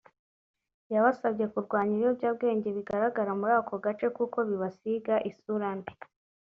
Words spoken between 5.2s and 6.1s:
isura mbi